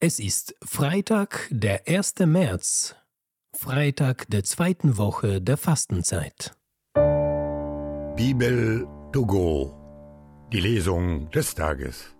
Es 0.00 0.20
ist 0.20 0.54
Freitag, 0.62 1.48
der 1.50 1.88
1. 1.88 2.20
März, 2.20 2.94
Freitag 3.52 4.28
der 4.30 4.44
zweiten 4.44 4.96
Woche 4.96 5.42
der 5.42 5.56
Fastenzeit. 5.56 6.56
Bibel 8.14 8.86
to 9.12 9.26
go, 9.26 9.74
die 10.52 10.60
Lesung 10.60 11.28
des 11.32 11.52
Tages. 11.52 12.14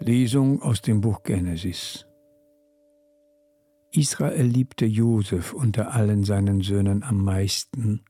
Lesung 0.00 0.60
aus 0.60 0.82
dem 0.82 1.00
Buch 1.00 1.22
Genesis. 1.22 2.09
Israel 4.00 4.46
liebte 4.46 4.86
Josef 4.86 5.52
unter 5.52 5.92
allen 5.92 6.24
seinen 6.24 6.62
Söhnen 6.62 7.02
am 7.02 7.22
meisten, 7.22 8.00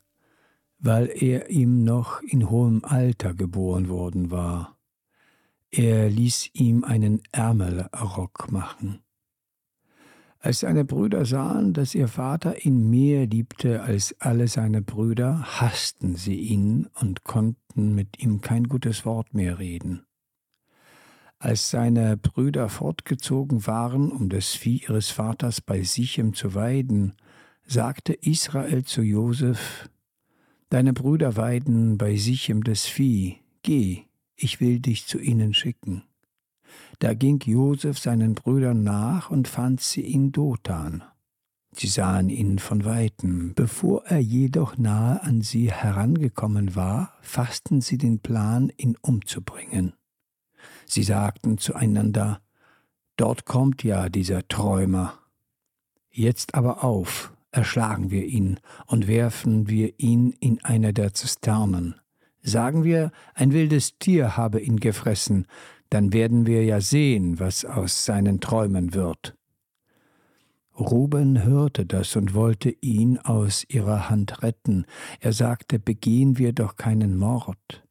weil 0.79 1.09
er 1.09 1.51
ihm 1.51 1.83
noch 1.83 2.23
in 2.23 2.49
hohem 2.49 2.85
Alter 2.85 3.35
geboren 3.35 3.89
worden 3.89 4.31
war. 4.31 4.79
Er 5.73 6.09
ließ 6.09 6.51
ihm 6.53 6.85
einen 6.85 7.23
Ärmelrock 7.33 8.53
machen. 8.53 9.01
Als 10.39 10.61
seine 10.61 10.85
Brüder 10.85 11.25
sahen, 11.25 11.73
dass 11.73 11.97
ihr 11.97 12.07
Vater 12.07 12.65
ihn 12.65 12.89
mehr 12.89 13.27
liebte 13.27 13.83
als 13.83 14.15
alle 14.21 14.47
seine 14.47 14.83
Brüder, 14.83 15.61
hassten 15.61 16.15
sie 16.15 16.39
ihn 16.39 16.87
und 17.01 17.25
konnten 17.25 17.97
mit 17.97 18.23
ihm 18.23 18.41
kein 18.41 18.69
gutes 18.69 19.05
Wort 19.05 19.35
mehr 19.35 19.59
reden. 19.59 20.07
Als 21.43 21.71
seine 21.71 22.19
Brüder 22.19 22.69
fortgezogen 22.69 23.67
waren, 23.67 24.13
um 24.13 24.29
das 24.29 24.51
Vieh 24.51 24.83
ihres 24.87 25.09
Vaters 25.09 25.63
bei 25.63 25.83
Sichem 25.83 26.35
zu 26.35 26.55
weiden, 26.55 27.15
sagte 27.67 28.13
Israel 28.13 28.85
zu 28.85 29.01
Josef: 29.01 29.89
Deine 30.69 30.93
Brüder 30.93 31.37
weiden 31.37 31.97
bei 31.97 32.17
Sichem 32.17 32.63
das 32.63 32.85
Vieh, 32.85 33.39
geh, 33.63 34.03
ich 34.37 34.61
will 34.61 34.81
dich 34.81 35.07
zu 35.07 35.19
ihnen 35.19 35.55
schicken. 35.55 36.03
Da 36.99 37.15
ging 37.15 37.41
Josef 37.43 37.99
seinen 37.99 38.35
Brüdern 38.35 38.83
nach 38.83 39.31
und 39.31 39.49
fand 39.49 39.81
sie 39.81 40.03
in 40.03 40.33
Dothan. 40.33 41.03
Sie 41.73 41.87
sahen 41.87 42.29
ihn 42.29 42.59
von 42.59 42.85
weitem. 42.85 43.55
Bevor 43.55 44.05
er 44.05 44.19
jedoch 44.19 44.77
nahe 44.77 45.23
an 45.23 45.41
sie 45.41 45.73
herangekommen 45.73 46.77
war, 46.77 47.15
fassten 47.23 47.81
sie 47.81 47.97
den 47.97 48.19
Plan, 48.19 48.71
ihn 48.77 48.99
umzubringen. 49.01 49.95
Sie 50.91 51.05
sagten 51.05 51.59
zueinander, 51.59 52.41
Dort 53.21 53.45
kommt 53.45 53.85
ja 53.85 54.09
dieser 54.09 54.49
Träumer. 54.49 55.13
Jetzt 56.11 56.55
aber 56.55 56.83
auf, 56.83 57.35
erschlagen 57.51 58.11
wir 58.11 58.25
ihn 58.25 58.59
und 58.87 59.09
werfen 59.09 59.69
wir 59.69 59.93
ihn 59.99 60.31
in 60.41 60.65
eine 60.65 60.95
der 60.95 61.13
Zisternen. 61.13 61.97
Sagen 62.41 62.83
wir, 62.83 63.13
ein 63.35 63.53
wildes 63.53 63.99
Tier 63.99 64.39
habe 64.39 64.59
ihn 64.63 64.81
gefressen, 64.81 65.47
dann 65.91 66.15
werden 66.15 66.47
wir 66.47 66.65
ja 66.65 66.81
sehen, 66.81 67.39
was 67.39 67.67
aus 67.67 68.07
seinen 68.07 68.41
Träumen 68.41 68.95
wird. 68.95 69.37
Ruben 70.79 71.45
hörte 71.45 71.85
das 71.85 72.17
und 72.17 72.33
wollte 72.33 72.71
ihn 72.81 73.19
aus 73.19 73.67
ihrer 73.69 74.09
Hand 74.09 74.43
retten. 74.43 74.87
Er 75.21 75.35
sagte, 75.35 75.79
begehen 75.79 76.39
wir 76.39 76.55
doch 76.55 76.77
keinen 76.77 77.19
Mord. 77.19 77.85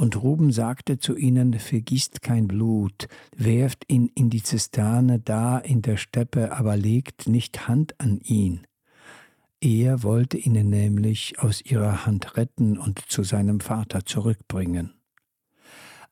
Und 0.00 0.22
Ruben 0.22 0.50
sagte 0.50 0.98
zu 0.98 1.14
ihnen, 1.14 1.52
vergießt 1.52 2.22
kein 2.22 2.48
Blut, 2.48 3.06
werft 3.36 3.84
ihn 3.92 4.10
in 4.14 4.30
die 4.30 4.42
Zisterne 4.42 5.18
da 5.18 5.58
in 5.58 5.82
der 5.82 5.98
Steppe, 5.98 6.52
aber 6.52 6.74
legt 6.74 7.28
nicht 7.28 7.68
Hand 7.68 8.00
an 8.00 8.18
ihn. 8.24 8.66
Er 9.60 10.02
wollte 10.02 10.38
ihnen 10.38 10.70
nämlich 10.70 11.38
aus 11.38 11.60
ihrer 11.60 12.06
Hand 12.06 12.38
retten 12.38 12.78
und 12.78 12.98
zu 13.10 13.24
seinem 13.24 13.60
Vater 13.60 14.06
zurückbringen. 14.06 14.94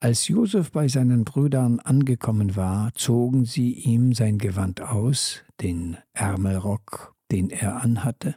Als 0.00 0.28
Josef 0.28 0.70
bei 0.70 0.86
seinen 0.88 1.24
Brüdern 1.24 1.80
angekommen 1.80 2.56
war, 2.56 2.92
zogen 2.92 3.46
sie 3.46 3.72
ihm 3.72 4.12
sein 4.12 4.36
Gewand 4.36 4.82
aus, 4.82 5.44
den 5.62 5.96
Ärmelrock, 6.12 7.14
den 7.32 7.48
er 7.48 7.80
anhatte, 7.80 8.34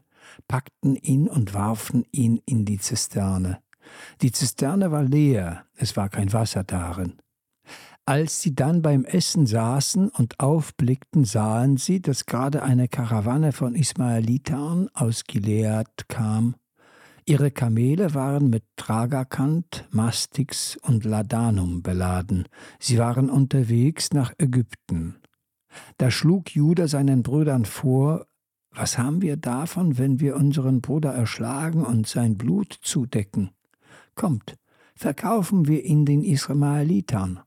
packten 0.47 0.95
ihn 0.95 1.27
und 1.27 1.53
warfen 1.53 2.05
ihn 2.13 2.41
in 2.45 2.63
die 2.63 2.77
Zisterne. 2.77 3.59
Die 4.21 4.31
Zisterne 4.31 4.91
war 4.91 5.03
leer, 5.03 5.65
es 5.75 5.97
war 5.97 6.09
kein 6.09 6.31
Wasser 6.33 6.63
darin. 6.63 7.13
Als 8.05 8.41
sie 8.41 8.55
dann 8.55 8.81
beim 8.81 9.05
Essen 9.05 9.45
saßen 9.45 10.09
und 10.09 10.39
aufblickten, 10.39 11.23
sahen 11.23 11.77
sie, 11.77 12.01
dass 12.01 12.25
gerade 12.25 12.63
eine 12.63 12.87
Karawanne 12.87 13.51
von 13.51 13.75
Ismaelitern 13.75 14.89
aus 14.93 15.23
Gilead 15.25 16.07
kam. 16.07 16.55
Ihre 17.25 17.51
Kamele 17.51 18.15
waren 18.15 18.49
mit 18.49 18.63
Tragakant, 18.75 19.87
Mastix 19.91 20.77
und 20.77 21.05
Ladanum 21.05 21.83
beladen. 21.83 22.47
Sie 22.79 22.97
waren 22.97 23.29
unterwegs 23.29 24.11
nach 24.11 24.33
Ägypten. 24.39 25.17
Da 25.97 26.09
schlug 26.09 26.53
Judah 26.55 26.87
seinen 26.87 27.21
Brüdern 27.21 27.65
vor, 27.65 28.25
was 28.71 28.97
haben 28.97 29.21
wir 29.21 29.37
davon, 29.37 29.97
wenn 29.97 30.19
wir 30.19 30.35
unseren 30.35 30.81
Bruder 30.81 31.13
erschlagen 31.13 31.85
und 31.85 32.07
sein 32.07 32.37
Blut 32.37 32.73
zudecken? 32.81 33.51
Kommt, 34.15 34.57
verkaufen 34.95 35.67
wir 35.67 35.83
ihn 35.83 36.05
den 36.05 36.23
Ismaelitern. 36.23 37.39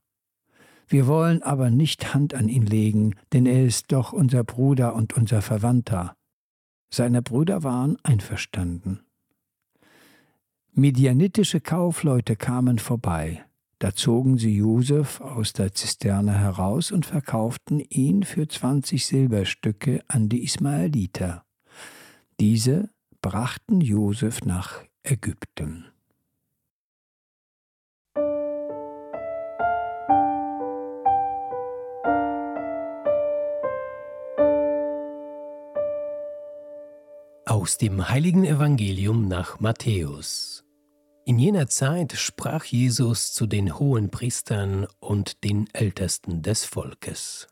Wir 0.87 1.07
wollen 1.07 1.41
aber 1.41 1.71
nicht 1.71 2.13
Hand 2.13 2.33
an 2.33 2.47
ihn 2.47 2.65
legen, 2.65 3.15
denn 3.33 3.45
er 3.45 3.65
ist 3.65 3.91
doch 3.91 4.13
unser 4.13 4.43
Bruder 4.43 4.95
und 4.95 5.13
unser 5.13 5.41
Verwandter. 5.41 6.15
Seine 6.91 7.21
Brüder 7.21 7.63
waren 7.63 7.97
einverstanden. 8.03 9.01
Midianitische 10.73 11.61
Kaufleute 11.61 12.35
kamen 12.35 12.79
vorbei. 12.79 13.45
Da 13.79 13.93
zogen 13.93 14.37
sie 14.37 14.55
Josef 14.55 15.21
aus 15.21 15.53
der 15.53 15.73
Zisterne 15.73 16.37
heraus 16.37 16.91
und 16.91 17.05
verkauften 17.05 17.79
ihn 17.79 18.23
für 18.23 18.47
zwanzig 18.47 19.05
Silberstücke 19.05 20.03
an 20.07 20.29
die 20.29 20.43
Ismaeliter. 20.43 21.45
Diese 22.39 22.89
brachten 23.21 23.81
Josef 23.81 24.41
nach 24.43 24.83
Ägypten. 25.03 25.85
Aus 37.65 37.79
dem 37.79 38.09
heiligen 38.09 38.45
Evangelium 38.45 39.27
nach 39.27 39.59
Matthäus. 39.59 40.63
In 41.25 41.39
jener 41.39 41.65
Zeit 41.67 42.13
sprach 42.13 42.63
Jesus 42.63 43.33
zu 43.33 43.47
den 43.47 43.79
hohen 43.79 44.11
Priestern 44.11 44.85
und 44.99 45.43
den 45.43 45.67
Ältesten 45.73 46.43
des 46.43 46.63
Volkes. 46.63 47.47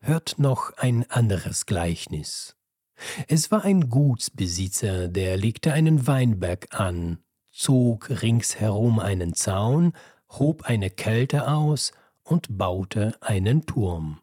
Hört 0.00 0.40
noch 0.40 0.72
ein 0.78 1.08
anderes 1.08 1.64
Gleichnis. 1.66 2.56
Es 3.28 3.52
war 3.52 3.62
ein 3.62 3.88
Gutsbesitzer, 3.88 5.06
der 5.06 5.36
legte 5.36 5.74
einen 5.74 6.08
Weinberg 6.08 6.66
an, 6.74 7.20
zog 7.52 8.10
ringsherum 8.10 8.98
einen 8.98 9.34
Zaun, 9.34 9.92
hob 10.28 10.64
eine 10.64 10.90
Kälte 10.90 11.46
aus 11.46 11.92
und 12.24 12.58
baute 12.58 13.16
einen 13.20 13.64
Turm. 13.64 14.18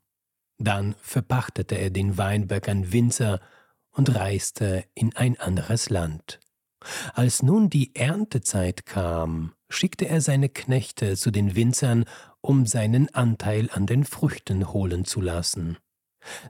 Dann 0.57 0.95
verpachtete 0.99 1.75
er 1.75 1.91
den 1.91 2.17
Weinberg 2.17 2.67
an 2.67 2.91
Winzer 2.91 3.39
und 3.97 4.15
reiste 4.15 4.85
in 4.93 5.15
ein 5.15 5.39
anderes 5.39 5.89
Land. 5.89 6.39
Als 7.13 7.41
nun 7.41 7.69
die 7.69 7.95
Erntezeit 7.95 8.85
kam, 8.85 9.53
schickte 9.69 10.07
er 10.07 10.21
seine 10.21 10.49
Knechte 10.49 11.17
zu 11.17 11.31
den 11.31 11.55
Winzern, 11.55 12.05
um 12.41 12.65
seinen 12.65 13.13
Anteil 13.13 13.69
an 13.73 13.87
den 13.87 14.05
Früchten 14.05 14.71
holen 14.71 15.03
zu 15.03 15.19
lassen. 15.19 15.77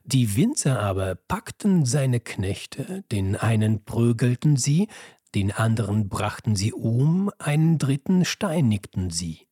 Die 0.03 0.35
Winzer 0.35 0.79
aber 0.79 1.15
packten 1.15 1.85
seine 1.85 2.19
Knechte, 2.19 3.03
den 3.11 3.35
einen 3.35 3.85
prügelten 3.85 4.57
sie, 4.57 4.87
den 5.35 5.51
anderen 5.51 6.09
brachten 6.09 6.55
sie 6.55 6.73
um, 6.73 7.31
einen 7.37 7.77
dritten 7.77 8.25
steinigten 8.25 9.09
sie. 9.09 9.47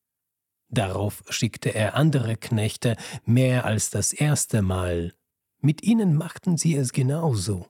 Darauf 0.69 1.23
schickte 1.29 1.73
er 1.73 1.95
andere 1.95 2.37
Knechte 2.37 2.97
mehr 3.23 3.65
als 3.65 3.91
das 3.91 4.13
erste 4.13 4.61
Mal. 4.61 5.13
Mit 5.61 5.83
ihnen 5.83 6.15
machten 6.15 6.57
sie 6.57 6.75
es 6.75 6.91
genauso. 6.91 7.67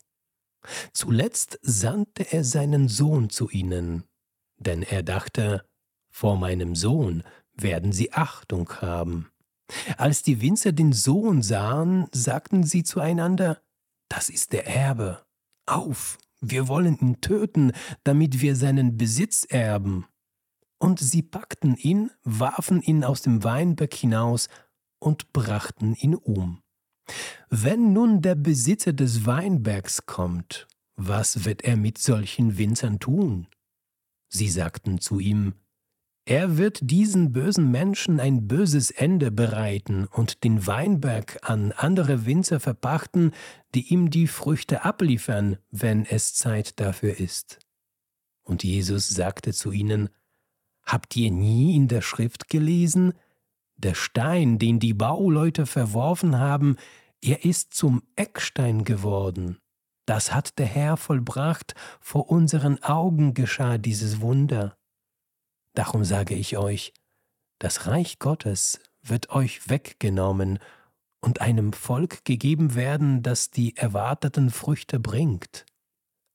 Zuletzt 0.94 1.60
sandte 1.62 2.32
er 2.32 2.44
seinen 2.44 2.88
Sohn 2.88 3.30
zu 3.30 3.50
ihnen, 3.50 4.04
denn 4.58 4.84
er 4.84 5.04
dachte, 5.04 5.66
vor 6.10 6.38
meinem 6.38 6.76
Sohn 6.76 7.24
werden 7.54 7.92
sie 7.92 8.14
Achtung 8.14 8.70
haben. 8.82 9.30
Als 9.98 10.24
die 10.24 10.42
Winzer 10.42 10.72
den 10.72 10.94
Sohn 10.94 11.42
sahen, 11.42 12.08
sagten 12.14 12.64
sie 12.64 12.84
zueinander, 12.84 13.62
das 14.10 14.30
ist 14.30 14.54
der 14.54 14.68
Erbe. 14.68 15.26
Auf, 15.66 16.18
wir 16.42 16.68
wollen 16.68 16.98
ihn 17.00 17.22
töten, 17.22 17.72
damit 18.04 18.42
wir 18.42 18.56
seinen 18.56 18.98
Besitz 18.98 19.46
erben. 19.50 20.06
Und 20.78 21.00
sie 21.00 21.24
packten 21.24 21.76
ihn, 21.76 22.12
warfen 22.24 22.82
ihn 22.82 23.04
aus 23.04 23.22
dem 23.22 23.44
Weinberg 23.44 23.94
hinaus 23.94 24.50
und 25.00 25.34
brachten 25.34 25.96
ihn 25.96 26.16
um. 26.16 26.62
Wenn 27.50 27.94
nun 27.94 28.22
der 28.22 28.36
Besitzer 28.36 28.94
des 28.94 29.26
Weinbergs 29.26 30.06
kommt, 30.06 30.68
was 30.96 31.46
wird 31.46 31.64
er 31.64 31.78
mit 31.78 31.98
solchen 31.98 32.58
Winzern 32.58 33.00
tun? 33.00 33.48
Sie 34.30 34.50
sagten 34.50 35.00
zu 35.00 35.20
ihm, 35.20 35.54
er 36.28 36.58
wird 36.58 36.80
diesen 36.82 37.32
bösen 37.32 37.70
Menschen 37.70 38.20
ein 38.20 38.48
böses 38.48 38.90
Ende 38.90 39.30
bereiten 39.30 40.08
und 40.08 40.44
den 40.44 40.66
Weinberg 40.66 41.38
an 41.44 41.72
andere 41.72 42.26
Winzer 42.26 42.60
verpachten, 42.60 43.32
die 43.76 43.94
ihm 43.94 44.10
die 44.10 44.26
Früchte 44.26 44.84
abliefern, 44.84 45.58
wenn 45.70 46.04
es 46.04 46.34
Zeit 46.34 46.80
dafür 46.80 47.20
ist. 47.20 47.60
Und 48.42 48.64
Jesus 48.64 49.08
sagte 49.08 49.54
zu 49.54 49.72
ihnen, 49.72 50.10
Habt 50.84 51.16
ihr 51.16 51.32
nie 51.32 51.76
in 51.76 51.88
der 51.88 52.02
Schrift 52.02 52.50
gelesen? 52.50 53.14
Der 53.78 53.94
Stein, 53.94 54.58
den 54.58 54.80
die 54.80 54.94
Bauleute 54.94 55.66
verworfen 55.66 56.40
haben, 56.40 56.78
er 57.22 57.44
ist 57.44 57.74
zum 57.74 58.04
Eckstein 58.16 58.84
geworden. 58.84 59.60
Das 60.06 60.34
hat 60.34 60.60
der 60.60 60.68
Herr 60.68 60.98
vollbracht, 60.98 61.74
vor 62.00 62.30
unseren 62.30 62.82
Augen 62.84 63.34
geschah 63.34 63.78
dieses 63.78 64.22
Wunder. 64.22 64.78
Darum 65.74 66.04
sage 66.04 66.36
ich 66.36 66.58
euch, 66.58 66.94
das 67.60 67.88
Reich 67.88 68.20
Gottes 68.20 68.80
wird 69.02 69.30
euch 69.32 69.70
weggenommen 69.70 70.60
und 71.22 71.42
einem 71.42 71.74
Volk 71.74 72.24
gegeben 72.24 72.76
werden, 72.76 73.24
das 73.24 73.50
die 73.50 73.76
erwarteten 73.76 74.52
Früchte 74.52 75.00
bringt. 75.00 75.66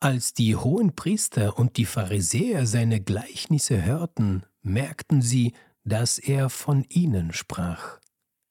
Als 0.00 0.32
die 0.32 0.56
hohen 0.56 0.94
Priester 0.94 1.58
und 1.58 1.76
die 1.76 1.84
Pharisäer 1.84 2.66
seine 2.66 3.00
Gleichnisse 3.00 3.84
hörten, 3.84 4.44
merkten 4.62 5.22
sie, 5.22 5.52
dass 5.84 6.18
er 6.18 6.50
von 6.50 6.84
ihnen 6.88 7.32
sprach. 7.32 7.98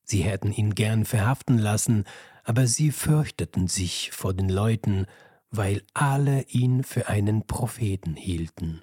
Sie 0.04 0.24
hätten 0.24 0.52
ihn 0.52 0.74
gern 0.74 1.06
verhaften 1.06 1.58
lassen, 1.58 2.06
aber 2.44 2.66
sie 2.66 2.92
fürchteten 2.92 3.68
sich 3.68 4.12
vor 4.12 4.34
den 4.34 4.50
Leuten, 4.50 5.06
weil 5.52 5.84
alle 5.94 6.44
ihn 6.48 6.84
für 6.84 7.08
einen 7.08 7.46
Propheten 7.46 8.16
hielten. 8.16 8.82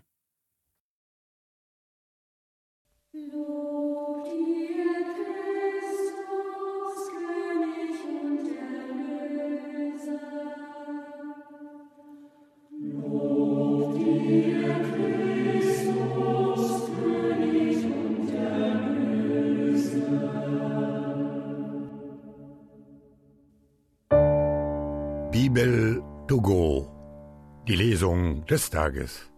Bibel 25.37 26.03
to 26.29 26.41
go. 26.41 26.89
Die 27.69 27.77
Lesung 27.77 28.47
des 28.47 28.71
Tages. 28.71 29.36